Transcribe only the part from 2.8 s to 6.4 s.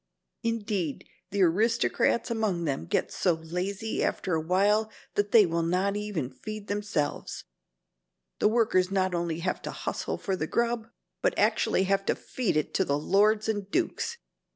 get so lazy after a while that they will not even